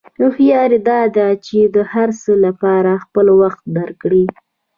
[0.19, 4.23] هوښیاري دا ده چې د هر څه لپاره خپل وخت درک کړې.